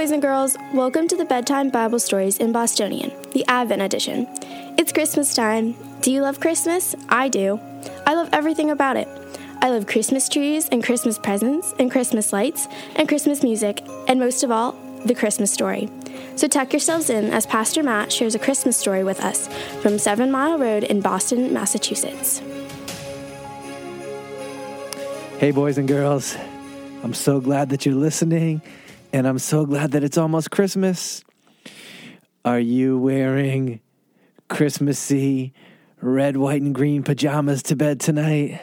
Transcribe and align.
boys 0.00 0.12
and 0.12 0.22
girls. 0.22 0.56
Welcome 0.72 1.08
to 1.08 1.16
the 1.16 1.26
Bedtime 1.26 1.68
Bible 1.68 1.98
Stories 1.98 2.38
in 2.38 2.52
Bostonian, 2.52 3.12
the 3.32 3.44
Advent 3.48 3.82
edition. 3.82 4.26
It's 4.78 4.92
Christmas 4.92 5.34
time. 5.34 5.74
Do 6.00 6.10
you 6.10 6.22
love 6.22 6.40
Christmas? 6.40 6.94
I 7.10 7.28
do. 7.28 7.60
I 8.06 8.14
love 8.14 8.30
everything 8.32 8.70
about 8.70 8.96
it. 8.96 9.06
I 9.60 9.68
love 9.68 9.86
Christmas 9.86 10.26
trees 10.26 10.70
and 10.70 10.82
Christmas 10.82 11.18
presents 11.18 11.74
and 11.78 11.90
Christmas 11.90 12.32
lights 12.32 12.66
and 12.96 13.08
Christmas 13.08 13.42
music, 13.42 13.82
and 14.08 14.18
most 14.18 14.42
of 14.42 14.50
all, 14.50 14.72
the 15.04 15.14
Christmas 15.14 15.52
story. 15.52 15.90
So 16.34 16.48
tuck 16.48 16.72
yourselves 16.72 17.10
in 17.10 17.26
as 17.26 17.44
Pastor 17.44 17.82
Matt 17.82 18.10
shares 18.10 18.34
a 18.34 18.38
Christmas 18.38 18.78
story 18.78 19.04
with 19.04 19.20
us 19.20 19.48
from 19.82 19.98
Seven 19.98 20.30
Mile 20.30 20.58
Road 20.58 20.82
in 20.82 21.02
Boston, 21.02 21.52
Massachusetts. 21.52 22.40
Hey, 25.38 25.50
boys 25.50 25.76
and 25.76 25.86
girls. 25.86 26.38
I'm 27.02 27.12
so 27.12 27.38
glad 27.38 27.68
that 27.68 27.84
you're 27.84 27.94
listening, 27.94 28.62
and 29.12 29.26
I'm 29.26 29.38
so 29.38 29.66
glad 29.66 29.92
that 29.92 30.04
it's 30.04 30.18
almost 30.18 30.50
Christmas. 30.50 31.24
Are 32.44 32.60
you 32.60 32.98
wearing 32.98 33.80
Christmassy 34.48 35.52
red, 36.00 36.36
white, 36.36 36.62
and 36.62 36.74
green 36.74 37.02
pajamas 37.02 37.62
to 37.64 37.76
bed 37.76 38.00
tonight? 38.00 38.60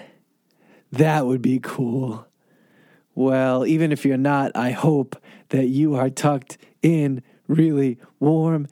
That 0.92 1.26
would 1.26 1.42
be 1.42 1.60
cool. 1.62 2.26
Well, 3.14 3.66
even 3.66 3.92
if 3.92 4.06
you're 4.06 4.18
not, 4.18 4.52
I 4.56 4.72
hope 4.72 5.22
that 5.50 5.68
you 5.68 5.96
are 5.96 6.10
tucked 6.10 6.58
in 6.82 7.24
really 7.48 8.00
warm. 8.20 8.68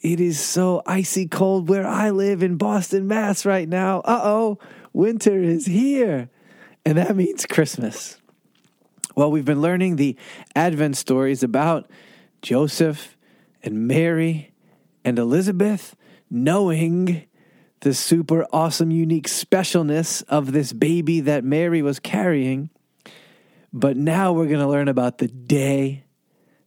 It 0.00 0.20
is 0.20 0.40
so 0.40 0.82
icy 0.86 1.28
cold 1.28 1.68
where 1.68 1.86
I 1.86 2.10
live 2.10 2.42
in 2.42 2.56
Boston, 2.56 3.06
Mass 3.06 3.44
right 3.44 3.68
now. 3.68 4.00
Uh 4.00 4.20
oh, 4.22 4.58
winter 4.92 5.38
is 5.42 5.66
here, 5.66 6.30
and 6.84 6.98
that 6.98 7.14
means 7.14 7.46
Christmas. 7.46 8.19
Well, 9.20 9.30
we've 9.30 9.44
been 9.44 9.60
learning 9.60 9.96
the 9.96 10.16
Advent 10.56 10.96
stories 10.96 11.42
about 11.42 11.90
Joseph 12.40 13.18
and 13.62 13.86
Mary 13.86 14.54
and 15.04 15.18
Elizabeth, 15.18 15.94
knowing 16.30 17.26
the 17.80 17.92
super 17.92 18.46
awesome, 18.50 18.90
unique 18.90 19.28
specialness 19.28 20.24
of 20.30 20.52
this 20.52 20.72
baby 20.72 21.20
that 21.20 21.44
Mary 21.44 21.82
was 21.82 22.00
carrying. 22.00 22.70
But 23.74 23.98
now 23.98 24.32
we're 24.32 24.46
going 24.46 24.60
to 24.60 24.66
learn 24.66 24.88
about 24.88 25.18
the 25.18 25.28
day 25.28 26.04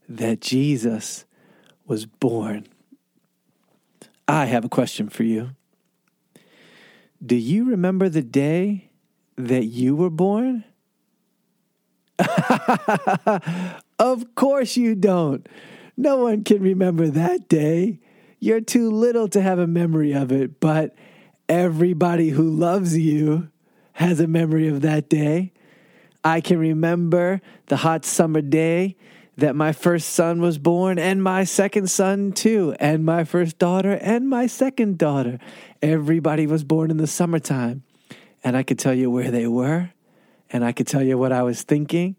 that 0.07 0.39
Jesus 0.39 1.25
was 1.87 2.05
born. 2.05 2.67
I 4.27 4.45
have 4.45 4.63
a 4.63 4.69
question 4.69 5.09
for 5.09 5.23
you. 5.23 5.55
Do 7.25 7.35
you 7.35 7.63
remember 7.63 8.09
the 8.09 8.21
day 8.21 8.91
that 9.37 9.65
you 9.65 9.95
were 9.95 10.11
born? 10.11 10.65
of 13.99 14.35
course 14.35 14.77
you 14.77 14.95
don't. 14.95 15.47
No 15.95 16.17
one 16.17 16.43
can 16.43 16.61
remember 16.61 17.07
that 17.07 17.47
day. 17.47 17.99
You're 18.39 18.61
too 18.61 18.89
little 18.89 19.27
to 19.29 19.41
have 19.41 19.59
a 19.59 19.67
memory 19.67 20.11
of 20.11 20.31
it, 20.31 20.59
but 20.59 20.95
everybody 21.47 22.29
who 22.29 22.49
loves 22.49 22.97
you 22.97 23.49
has 23.93 24.19
a 24.19 24.27
memory 24.27 24.67
of 24.67 24.81
that 24.81 25.09
day. 25.09 25.53
I 26.23 26.41
can 26.41 26.57
remember 26.57 27.41
the 27.67 27.77
hot 27.77 28.05
summer 28.05 28.41
day 28.41 28.95
that 29.37 29.55
my 29.55 29.71
first 29.71 30.09
son 30.09 30.41
was 30.41 30.57
born, 30.57 30.99
and 30.99 31.23
my 31.23 31.43
second 31.43 31.89
son 31.89 32.31
too, 32.31 32.75
and 32.79 33.03
my 33.03 33.23
first 33.23 33.57
daughter, 33.57 33.93
and 33.93 34.29
my 34.29 34.45
second 34.47 34.97
daughter. 34.97 35.39
Everybody 35.81 36.45
was 36.45 36.63
born 36.63 36.91
in 36.91 36.97
the 36.97 37.07
summertime. 37.07 37.83
And 38.43 38.57
I 38.57 38.63
could 38.63 38.77
tell 38.77 38.93
you 38.93 39.09
where 39.09 39.31
they 39.31 39.47
were, 39.47 39.91
and 40.51 40.63
I 40.65 40.71
could 40.71 40.85
tell 40.85 41.01
you 41.01 41.17
what 41.17 41.31
I 41.31 41.43
was 41.43 41.63
thinking, 41.63 42.15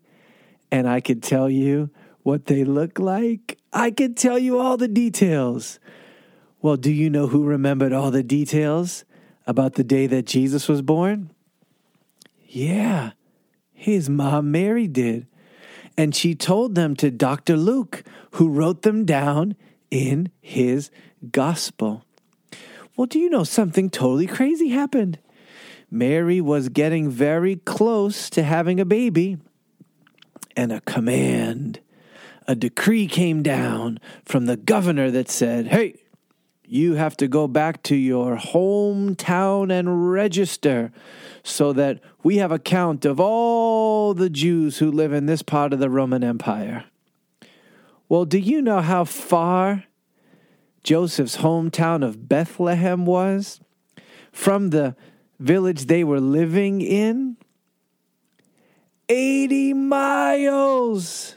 and 0.70 0.88
I 0.88 1.00
could 1.00 1.22
tell 1.22 1.48
you 1.48 1.90
what 2.22 2.46
they 2.46 2.64
look 2.64 2.98
like. 2.98 3.58
I 3.72 3.90
could 3.90 4.16
tell 4.16 4.38
you 4.38 4.58
all 4.58 4.76
the 4.76 4.88
details. 4.88 5.78
Well, 6.60 6.76
do 6.76 6.90
you 6.90 7.10
know 7.10 7.26
who 7.26 7.44
remembered 7.44 7.92
all 7.92 8.10
the 8.10 8.22
details 8.22 9.04
about 9.46 9.74
the 9.74 9.84
day 9.84 10.06
that 10.06 10.26
Jesus 10.26 10.68
was 10.68 10.80
born? 10.82 11.30
Yeah, 12.48 13.12
his 13.72 14.08
mom 14.08 14.50
Mary 14.50 14.86
did. 14.86 15.26
And 15.96 16.14
she 16.14 16.34
told 16.34 16.74
them 16.74 16.96
to 16.96 17.10
Dr. 17.10 17.56
Luke, 17.56 18.02
who 18.32 18.48
wrote 18.48 18.82
them 18.82 19.04
down 19.04 19.54
in 19.90 20.30
his 20.40 20.90
gospel. 21.30 22.04
Well, 22.96 23.06
do 23.06 23.18
you 23.18 23.28
know 23.28 23.44
something 23.44 23.90
totally 23.90 24.26
crazy 24.26 24.68
happened? 24.70 25.18
Mary 25.90 26.40
was 26.40 26.68
getting 26.68 27.10
very 27.10 27.56
close 27.56 28.30
to 28.30 28.42
having 28.42 28.80
a 28.80 28.84
baby, 28.84 29.36
and 30.56 30.72
a 30.72 30.80
command, 30.82 31.80
a 32.46 32.54
decree 32.54 33.06
came 33.06 33.42
down 33.42 33.98
from 34.24 34.46
the 34.46 34.56
governor 34.56 35.10
that 35.10 35.30
said, 35.30 35.68
Hey, 35.68 35.96
you 36.66 36.94
have 36.94 37.16
to 37.18 37.28
go 37.28 37.46
back 37.46 37.82
to 37.84 37.94
your 37.94 38.36
hometown 38.36 39.70
and 39.70 40.10
register 40.10 40.92
so 41.42 41.72
that 41.74 42.00
we 42.22 42.38
have 42.38 42.50
a 42.50 42.58
count 42.58 43.04
of 43.04 43.20
all 43.20 44.14
the 44.14 44.30
Jews 44.30 44.78
who 44.78 44.90
live 44.90 45.12
in 45.12 45.26
this 45.26 45.42
part 45.42 45.72
of 45.72 45.78
the 45.78 45.90
Roman 45.90 46.24
Empire. 46.24 46.84
Well, 48.08 48.24
do 48.24 48.38
you 48.38 48.62
know 48.62 48.80
how 48.80 49.04
far 49.04 49.84
Joseph's 50.82 51.38
hometown 51.38 52.04
of 52.04 52.28
Bethlehem 52.28 53.06
was 53.06 53.60
from 54.32 54.70
the 54.70 54.96
village 55.38 55.86
they 55.86 56.04
were 56.04 56.20
living 56.20 56.80
in? 56.80 57.36
80 59.08 59.74
miles! 59.74 61.36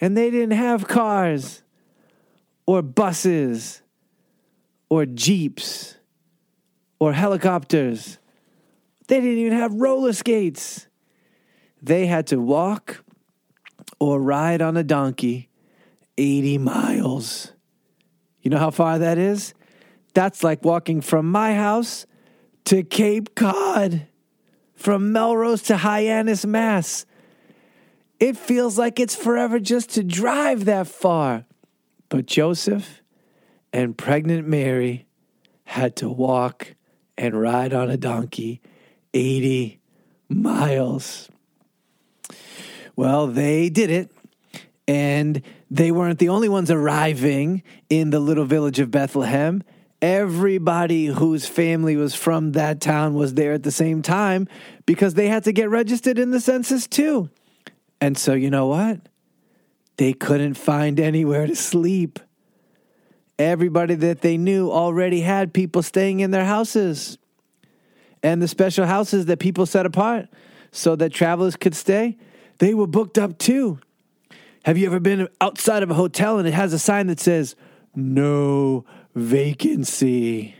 And 0.00 0.16
they 0.16 0.30
didn't 0.30 0.56
have 0.56 0.86
cars 0.86 1.62
or 2.66 2.82
buses 2.82 3.82
or 4.88 5.06
jeeps 5.06 5.96
or 6.98 7.12
helicopters. 7.12 8.18
They 9.08 9.20
didn't 9.20 9.38
even 9.38 9.58
have 9.58 9.72
roller 9.72 10.12
skates. 10.12 10.86
They 11.80 12.06
had 12.06 12.26
to 12.28 12.40
walk 12.40 13.04
or 13.98 14.20
ride 14.20 14.60
on 14.60 14.76
a 14.76 14.82
donkey 14.82 15.48
80 16.18 16.58
miles. 16.58 17.52
You 18.42 18.50
know 18.50 18.58
how 18.58 18.70
far 18.70 18.98
that 18.98 19.18
is? 19.18 19.54
That's 20.14 20.42
like 20.42 20.64
walking 20.64 21.00
from 21.00 21.30
my 21.30 21.54
house 21.54 22.06
to 22.66 22.82
Cape 22.82 23.34
Cod, 23.34 24.06
from 24.76 25.10
Melrose 25.10 25.62
to 25.62 25.78
Hyannis, 25.78 26.46
Mass. 26.46 27.06
It 28.20 28.36
feels 28.36 28.78
like 28.78 29.00
it's 29.00 29.14
forever 29.14 29.58
just 29.58 29.90
to 29.90 30.04
drive 30.04 30.66
that 30.66 30.86
far. 30.86 31.44
But 32.08 32.26
Joseph 32.26 33.02
and 33.72 33.98
pregnant 33.98 34.46
Mary 34.46 35.06
had 35.64 35.96
to 35.96 36.08
walk 36.08 36.74
and 37.18 37.40
ride 37.40 37.72
on 37.72 37.90
a 37.90 37.96
donkey 37.96 38.60
80 39.12 39.80
miles. 40.28 41.28
Well, 42.94 43.26
they 43.26 43.68
did 43.68 43.90
it. 43.90 44.10
And 44.88 45.42
they 45.68 45.90
weren't 45.90 46.20
the 46.20 46.28
only 46.28 46.48
ones 46.48 46.70
arriving 46.70 47.64
in 47.90 48.10
the 48.10 48.20
little 48.20 48.44
village 48.44 48.78
of 48.78 48.90
Bethlehem. 48.90 49.64
Everybody 50.02 51.06
whose 51.06 51.46
family 51.46 51.96
was 51.96 52.14
from 52.14 52.52
that 52.52 52.80
town 52.80 53.14
was 53.14 53.34
there 53.34 53.52
at 53.52 53.62
the 53.62 53.70
same 53.70 54.02
time 54.02 54.46
because 54.84 55.14
they 55.14 55.28
had 55.28 55.44
to 55.44 55.52
get 55.52 55.70
registered 55.70 56.18
in 56.18 56.30
the 56.30 56.40
census 56.40 56.86
too. 56.86 57.30
And 58.00 58.18
so, 58.18 58.34
you 58.34 58.50
know 58.50 58.66
what? 58.66 59.00
They 59.96 60.12
couldn't 60.12 60.54
find 60.54 61.00
anywhere 61.00 61.46
to 61.46 61.56
sleep. 61.56 62.18
Everybody 63.38 63.94
that 63.94 64.20
they 64.20 64.36
knew 64.36 64.70
already 64.70 65.20
had 65.20 65.54
people 65.54 65.82
staying 65.82 66.20
in 66.20 66.30
their 66.30 66.44
houses. 66.44 67.16
And 68.22 68.42
the 68.42 68.48
special 68.48 68.86
houses 68.86 69.26
that 69.26 69.38
people 69.38 69.64
set 69.66 69.86
apart 69.86 70.28
so 70.72 70.96
that 70.96 71.12
travelers 71.12 71.56
could 71.56 71.74
stay, 71.74 72.18
they 72.58 72.74
were 72.74 72.86
booked 72.86 73.18
up 73.18 73.38
too. 73.38 73.78
Have 74.64 74.76
you 74.76 74.86
ever 74.86 75.00
been 75.00 75.28
outside 75.40 75.82
of 75.82 75.90
a 75.90 75.94
hotel 75.94 76.38
and 76.38 76.46
it 76.48 76.54
has 76.54 76.72
a 76.72 76.78
sign 76.78 77.06
that 77.06 77.20
says, 77.20 77.54
no 77.94 78.84
vacancy? 79.16 80.54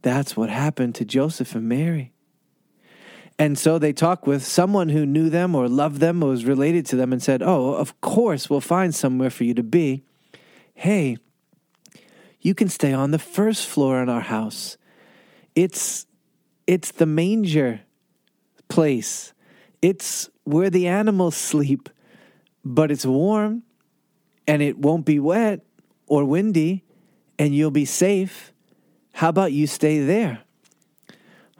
That's 0.00 0.36
what 0.36 0.48
happened 0.48 0.96
to 0.96 1.04
Joseph 1.04 1.54
and 1.54 1.68
Mary. 1.68 2.12
And 3.38 3.58
so 3.58 3.78
they 3.78 3.92
talked 3.92 4.26
with 4.26 4.44
someone 4.44 4.88
who 4.88 5.06
knew 5.06 5.30
them 5.30 5.54
or 5.54 5.68
loved 5.68 6.00
them 6.00 6.22
or 6.22 6.30
was 6.30 6.44
related 6.44 6.86
to 6.86 6.96
them 6.96 7.12
and 7.12 7.22
said, 7.22 7.42
Oh, 7.42 7.74
of 7.74 8.00
course, 8.00 8.50
we'll 8.50 8.60
find 8.60 8.94
somewhere 8.94 9.30
for 9.30 9.44
you 9.44 9.54
to 9.54 9.62
be. 9.62 10.02
Hey, 10.74 11.18
you 12.40 12.54
can 12.54 12.68
stay 12.68 12.92
on 12.92 13.10
the 13.10 13.18
first 13.18 13.66
floor 13.66 14.02
in 14.02 14.08
our 14.08 14.20
house. 14.20 14.76
It's 15.54 16.06
it's 16.66 16.92
the 16.92 17.06
manger 17.06 17.80
place. 18.68 19.32
It's 19.80 20.28
where 20.44 20.70
the 20.70 20.88
animals 20.88 21.36
sleep, 21.36 21.88
but 22.64 22.90
it's 22.90 23.04
warm 23.04 23.62
and 24.46 24.62
it 24.62 24.78
won't 24.78 25.04
be 25.04 25.18
wet 25.18 25.60
or 26.06 26.24
windy 26.24 26.84
and 27.38 27.54
you'll 27.54 27.70
be 27.70 27.84
safe. 27.84 28.52
How 29.14 29.28
about 29.28 29.52
you 29.52 29.66
stay 29.66 30.04
there? 30.04 30.40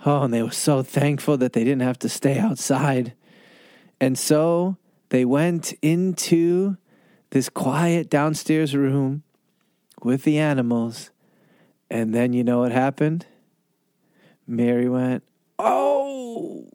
Oh, 0.05 0.23
and 0.23 0.35
they 0.35 0.43
were 0.43 0.51
so 0.51 0.83
thankful 0.83 1.37
that 1.39 1.53
they 1.53 1.65
didn't 1.65 1.83
have 1.83 1.99
to 2.01 2.09
stay 2.09 2.39
outside. 2.39 3.15
And 4.01 4.19
so 4.19 4.77
they 5.11 5.25
went 5.25 5.75
into 5.81 6.77
this 7.31 7.49
quiet 7.49 8.11
downstairs 8.11 8.75
room 8.75 9.23
with 10.03 10.25
the 10.25 10.39
animals. 10.39 11.11
And 11.91 12.15
then 12.15 12.33
you 12.33 12.43
know 12.43 12.61
what 12.61 12.73
happened? 12.73 13.27
Mary 14.47 14.89
went, 14.89 15.23
Oh! 15.59 16.69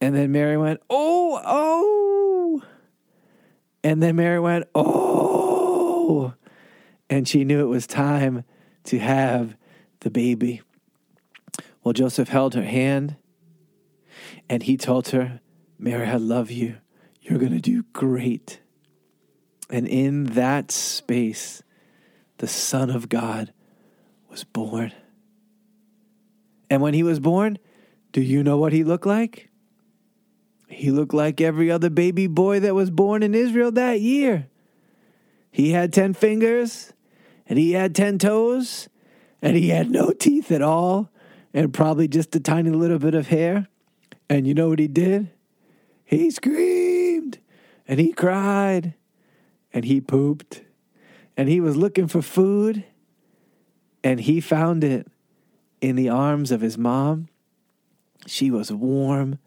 And 0.00 0.14
then 0.14 0.30
Mary 0.32 0.56
went, 0.56 0.80
Oh, 0.88 1.40
oh! 1.44 2.62
And 3.82 4.02
then 4.02 4.16
Mary 4.16 4.38
went, 4.38 4.66
Oh! 4.74 6.34
And 7.10 7.28
she 7.28 7.44
knew 7.44 7.60
it 7.60 7.68
was 7.68 7.86
time 7.86 8.44
to 8.84 8.98
have 8.98 9.56
the 10.00 10.10
baby. 10.10 10.62
Well, 11.82 11.92
Joseph 11.92 12.28
held 12.28 12.54
her 12.54 12.62
hand 12.62 13.16
and 14.48 14.62
he 14.62 14.76
told 14.76 15.08
her, 15.08 15.40
Mary, 15.78 16.06
I 16.06 16.16
love 16.16 16.50
you. 16.50 16.76
You're 17.20 17.38
going 17.38 17.52
to 17.52 17.60
do 17.60 17.84
great. 17.92 18.60
And 19.68 19.86
in 19.86 20.24
that 20.24 20.70
space, 20.70 21.62
the 22.38 22.46
Son 22.46 22.90
of 22.90 23.08
God 23.08 23.52
was 24.28 24.44
born. 24.44 24.92
And 26.70 26.80
when 26.80 26.94
he 26.94 27.02
was 27.02 27.18
born, 27.18 27.58
do 28.12 28.20
you 28.20 28.42
know 28.42 28.56
what 28.56 28.72
he 28.72 28.84
looked 28.84 29.06
like? 29.06 29.50
He 30.68 30.90
looked 30.90 31.14
like 31.14 31.40
every 31.40 31.70
other 31.70 31.90
baby 31.90 32.28
boy 32.28 32.60
that 32.60 32.74
was 32.74 32.90
born 32.90 33.22
in 33.22 33.34
Israel 33.34 33.72
that 33.72 34.00
year. 34.00 34.48
He 35.50 35.72
had 35.72 35.92
10 35.92 36.14
fingers, 36.14 36.92
and 37.50 37.58
he 37.58 37.72
had 37.72 37.96
10 37.96 38.18
toes, 38.18 38.88
and 39.42 39.56
he 39.56 39.70
had 39.70 39.90
no 39.90 40.12
teeth 40.12 40.52
at 40.52 40.62
all, 40.62 41.10
and 41.52 41.74
probably 41.74 42.06
just 42.06 42.34
a 42.36 42.40
tiny 42.40 42.70
little 42.70 43.00
bit 43.00 43.12
of 43.12 43.26
hair. 43.26 43.66
And 44.28 44.46
you 44.46 44.54
know 44.54 44.68
what 44.68 44.78
he 44.78 44.86
did? 44.86 45.30
He 46.04 46.30
screamed, 46.30 47.40
and 47.88 47.98
he 47.98 48.12
cried, 48.12 48.94
and 49.72 49.84
he 49.84 50.00
pooped, 50.00 50.62
and 51.36 51.48
he 51.48 51.60
was 51.60 51.76
looking 51.76 52.06
for 52.06 52.22
food, 52.22 52.84
and 54.04 54.20
he 54.20 54.40
found 54.40 54.84
it 54.84 55.08
in 55.80 55.96
the 55.96 56.08
arms 56.08 56.52
of 56.52 56.60
his 56.60 56.78
mom. 56.78 57.26
She 58.28 58.52
was 58.52 58.70
warm, 58.70 59.40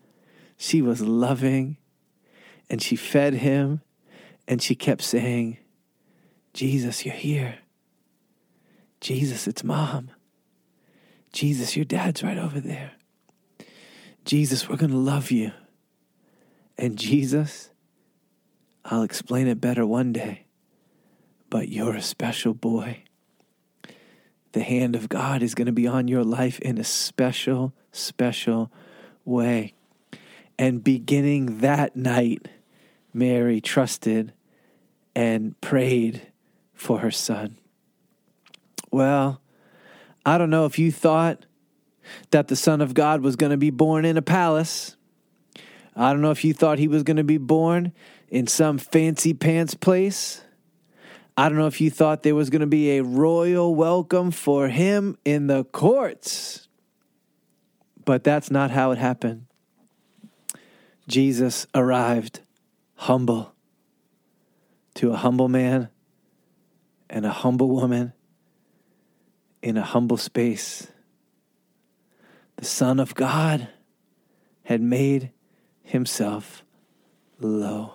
she 0.58 0.82
was 0.82 1.00
loving, 1.00 1.78
and 2.70 2.82
she 2.82 2.98
fed 2.98 3.36
him, 3.36 3.80
and 4.46 4.62
she 4.62 4.76
kept 4.76 5.04
saying, 5.04 5.58
Jesus, 6.54 7.06
you're 7.06 7.16
here. 7.16 7.60
Jesus, 9.04 9.50
it's 9.50 9.66
mom. 9.66 10.12
Jesus, 11.34 11.76
your 11.76 11.84
dad's 11.84 12.24
right 12.24 12.38
over 12.38 12.62
there. 12.62 12.94
Jesus, 14.24 14.70
we're 14.70 14.78
going 14.78 14.92
to 14.92 14.98
love 14.98 15.30
you. 15.30 15.52
And 16.78 16.98
Jesus, 16.98 17.70
I'll 18.86 19.04
explain 19.04 19.48
it 19.48 19.60
better 19.60 19.86
one 19.86 20.14
day, 20.14 20.46
but 21.50 21.68
you're 21.68 21.96
a 21.96 22.02
special 22.02 22.54
boy. 22.54 23.04
The 24.54 24.64
hand 24.64 24.96
of 24.96 25.10
God 25.10 25.44
is 25.44 25.54
going 25.54 25.66
to 25.66 25.74
be 25.74 25.86
on 25.86 26.08
your 26.08 26.24
life 26.24 26.58
in 26.60 26.78
a 26.78 26.86
special, 26.86 27.74
special 27.92 28.72
way. 29.26 29.74
And 30.58 30.82
beginning 30.82 31.58
that 31.60 31.98
night, 31.98 32.48
Mary 33.14 33.60
trusted 33.60 34.32
and 35.14 35.60
prayed 35.60 36.32
for 36.74 37.00
her 37.00 37.12
son. 37.12 37.58
Well, 38.94 39.42
I 40.24 40.38
don't 40.38 40.52
know 40.52 40.66
if 40.66 40.78
you 40.78 40.92
thought 40.92 41.48
that 42.30 42.48
the 42.48 42.56
Son 42.56 42.80
of 42.80 42.94
God 42.94 43.22
was 43.22 43.36
going 43.36 43.50
to 43.50 43.58
be 43.58 43.72
born 43.72 44.06
in 44.06 44.18
a 44.18 44.22
palace. 44.22 44.96
I 45.96 46.12
don't 46.12 46.22
know 46.22 46.30
if 46.30 46.46
you 46.46 46.54
thought 46.54 46.78
he 46.78 46.88
was 46.88 47.02
going 47.02 47.18
to 47.18 47.24
be 47.24 47.40
born 47.40 47.92
in 48.30 48.46
some 48.46 48.78
fancy 48.78 49.34
pants 49.34 49.74
place. 49.74 50.44
I 51.36 51.50
don't 51.50 51.58
know 51.58 51.66
if 51.66 51.82
you 51.82 51.90
thought 51.90 52.22
there 52.22 52.36
was 52.36 52.52
going 52.52 52.60
to 52.60 52.68
be 52.68 52.92
a 52.92 53.04
royal 53.04 53.74
welcome 53.74 54.30
for 54.30 54.68
him 54.68 55.18
in 55.26 55.48
the 55.48 55.64
courts. 55.64 56.68
But 58.06 58.24
that's 58.24 58.52
not 58.52 58.70
how 58.70 58.92
it 58.92 59.00
happened. 59.00 59.48
Jesus 61.08 61.66
arrived 61.74 62.42
humble 62.94 63.56
to 64.94 65.12
a 65.12 65.16
humble 65.16 65.50
man 65.50 65.90
and 67.10 67.26
a 67.26 67.32
humble 67.32 67.72
woman 67.72 68.14
in 69.64 69.78
a 69.78 69.82
humble 69.82 70.18
space. 70.18 70.88
The 72.58 72.66
Son 72.66 73.00
of 73.00 73.16
God 73.16 73.70
had 74.66 74.82
made 74.82 75.32
himself 75.82 76.64
low. 77.40 77.94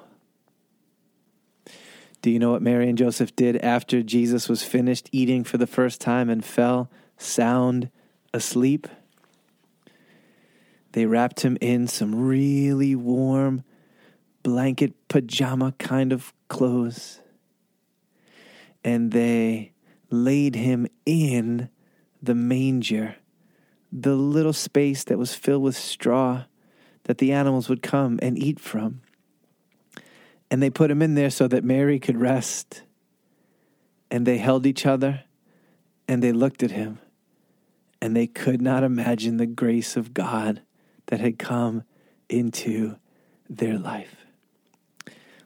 Do 2.22 2.30
you 2.30 2.38
know 2.38 2.52
what 2.52 2.62
Mary 2.62 2.88
and 2.88 2.98
Joseph 2.98 3.36
did 3.36 3.58
after 3.58 4.02
Jesus 4.02 4.48
was 4.48 4.64
finished 4.64 5.08
eating 5.12 5.44
for 5.44 5.58
the 5.58 5.66
first 5.66 6.00
time 6.00 6.30
and 6.30 6.44
fell 6.44 6.90
sound 7.18 7.90
asleep? 8.32 8.88
They 10.92 11.04
wrapped 11.04 11.40
him 11.40 11.58
in 11.60 11.86
some 11.86 12.14
really 12.14 12.94
warm 12.94 13.62
blanket 14.42 14.94
pajama 15.08 15.72
kind 15.78 16.12
of 16.14 16.32
clothes. 16.48 17.20
And 18.82 19.12
they 19.12 19.72
laid 20.10 20.54
him 20.54 20.86
in 21.06 21.68
the 22.22 22.34
manger, 22.34 23.16
the 23.92 24.14
little 24.14 24.52
space 24.52 25.04
that 25.04 25.18
was 25.18 25.34
filled 25.34 25.62
with 25.62 25.76
straw 25.76 26.44
that 27.04 27.18
the 27.18 27.32
animals 27.32 27.68
would 27.68 27.82
come 27.82 28.18
and 28.22 28.38
eat 28.38 28.60
from. 28.60 29.00
And 30.50 30.62
they 30.62 30.70
put 30.70 30.90
him 30.90 31.02
in 31.02 31.14
there 31.14 31.30
so 31.30 31.48
that 31.48 31.64
Mary 31.64 31.98
could 31.98 32.18
rest. 32.18 32.82
And 34.10 34.26
they 34.26 34.38
held 34.38 34.66
each 34.66 34.86
other 34.86 35.24
and 36.06 36.22
they 36.22 36.32
looked 36.32 36.62
at 36.62 36.70
him 36.70 36.98
and 38.00 38.16
they 38.16 38.26
could 38.26 38.62
not 38.62 38.84
imagine 38.84 39.36
the 39.36 39.46
grace 39.46 39.96
of 39.96 40.14
God 40.14 40.62
that 41.06 41.20
had 41.20 41.38
come 41.38 41.82
into 42.28 42.96
their 43.48 43.78
life. 43.78 44.26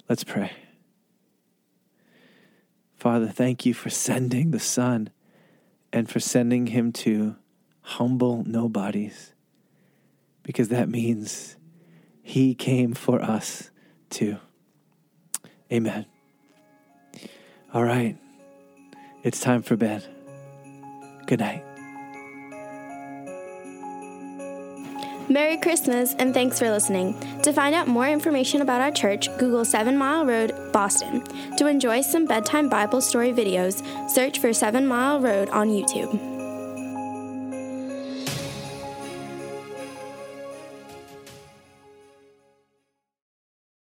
Let's 0.09 0.25
pray. 0.25 0.53
Father, 3.03 3.27
thank 3.27 3.67
you 3.67 3.75
for 3.75 3.91
sending 3.91 4.53
the 4.53 4.61
Son 4.61 5.11
and 5.93 6.09
for 6.09 6.21
sending 6.21 6.69
him 6.69 6.93
to 6.93 7.35
humble 7.81 8.45
nobodies 8.45 9.35
because 10.45 10.69
that 10.69 10.89
means 10.89 11.57
he 12.23 12.55
came 12.55 12.95
for 12.95 13.21
us 13.21 13.73
too. 14.09 14.37
Amen. 15.73 16.07
All 17.75 17.83
right. 17.83 18.17
It's 19.25 19.41
time 19.41 19.63
for 19.63 19.75
bed. 19.75 20.07
Good 21.27 21.41
night. 21.41 21.65
Merry 25.29 25.57
Christmas 25.57 26.15
and 26.21 26.33
thanks 26.33 26.61
for 26.61 26.71
listening. 26.71 27.19
To 27.43 27.53
find 27.53 27.75
out 27.75 27.89
more 27.89 28.07
information 28.07 28.61
about 28.61 28.81
our 28.81 28.93
church, 28.93 29.29
Google 29.39 29.65
7 29.65 29.97
Mile 29.97 30.25
Road, 30.25 30.53
Boston. 30.73 31.23
To 31.59 31.67
enjoy 31.67 32.01
some 32.01 32.27
bedtime 32.27 32.69
Bible 32.69 33.01
story 33.01 33.33
videos, 33.33 33.83
search 34.11 34.39
for 34.39 34.53
7 34.53 34.87
Mile 34.87 35.21
Road 35.21 35.49
on 35.51 35.69
YouTube. 35.69 36.42